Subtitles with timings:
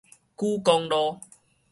[0.35, 1.19] 莒光路